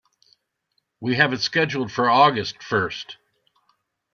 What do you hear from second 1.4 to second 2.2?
scheduled for